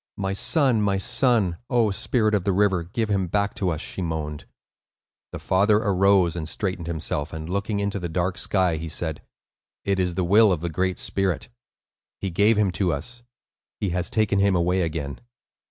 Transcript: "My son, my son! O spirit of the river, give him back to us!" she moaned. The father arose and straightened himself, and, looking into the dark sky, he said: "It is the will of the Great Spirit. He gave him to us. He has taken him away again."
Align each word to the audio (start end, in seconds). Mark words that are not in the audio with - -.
"My 0.17 0.33
son, 0.33 0.81
my 0.81 0.97
son! 0.97 1.57
O 1.69 1.91
spirit 1.91 2.33
of 2.33 2.43
the 2.43 2.51
river, 2.53 2.81
give 2.81 3.07
him 3.09 3.27
back 3.27 3.53
to 3.53 3.69
us!" 3.69 3.81
she 3.81 4.01
moaned. 4.01 4.45
The 5.31 5.37
father 5.37 5.77
arose 5.77 6.35
and 6.35 6.49
straightened 6.49 6.87
himself, 6.87 7.31
and, 7.31 7.47
looking 7.47 7.79
into 7.79 7.99
the 7.99 8.09
dark 8.09 8.39
sky, 8.39 8.77
he 8.77 8.89
said: 8.89 9.21
"It 9.85 9.99
is 9.99 10.15
the 10.15 10.23
will 10.25 10.51
of 10.51 10.61
the 10.61 10.71
Great 10.71 10.97
Spirit. 10.97 11.49
He 12.19 12.31
gave 12.31 12.57
him 12.57 12.71
to 12.71 12.91
us. 12.91 13.21
He 13.79 13.89
has 13.89 14.09
taken 14.09 14.39
him 14.39 14.55
away 14.55 14.81
again." 14.81 15.19